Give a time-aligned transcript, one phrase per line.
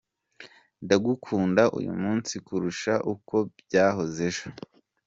[0.83, 4.47] Ndagukunda uyu munsi kurusha uko byahoze ejo".